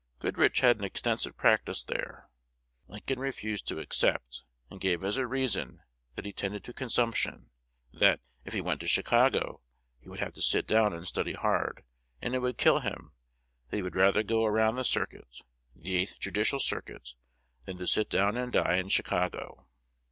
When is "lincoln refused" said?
2.87-3.67